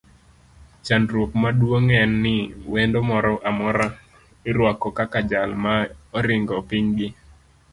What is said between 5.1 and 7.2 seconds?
jal ma oringo piny gi.